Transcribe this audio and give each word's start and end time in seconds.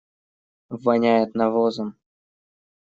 Воняет 0.83 1.29
навозом. 1.39 1.89